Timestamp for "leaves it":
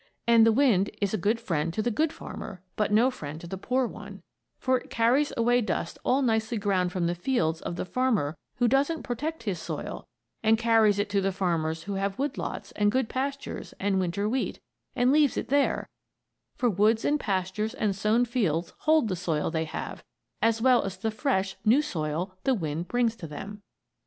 15.11-15.49